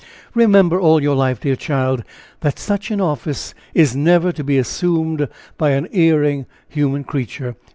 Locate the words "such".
2.57-2.89